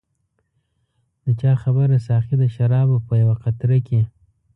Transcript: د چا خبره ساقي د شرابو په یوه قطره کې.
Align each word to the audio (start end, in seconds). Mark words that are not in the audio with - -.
د 1.25 1.27
چا 1.41 1.51
خبره 1.63 1.97
ساقي 2.07 2.35
د 2.41 2.45
شرابو 2.55 2.97
په 3.07 3.13
یوه 3.21 3.35
قطره 3.43 3.77
کې. 3.87 4.01